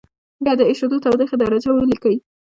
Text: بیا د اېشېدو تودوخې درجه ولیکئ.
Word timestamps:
بیا 0.43 0.53
د 0.57 0.61
اېشېدو 0.69 0.97
تودوخې 1.03 1.35
درجه 1.39 1.69
ولیکئ. 1.73 2.15